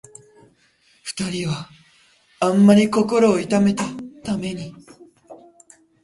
[1.03, 1.69] 二人は
[2.39, 3.83] あんまり心を痛めた
[4.23, 4.73] ために、